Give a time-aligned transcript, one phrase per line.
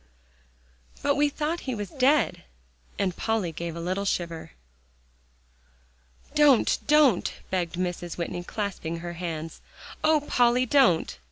[1.03, 2.43] "But we thought he was dead,"
[2.97, 4.53] and Polly gave a little shiver.
[6.33, 8.17] "Don't don't," begged Mrs.
[8.17, 9.61] Whitney, clasping her hands;
[10.03, 10.65] "Oh, Polly!
[10.65, 11.19] don't."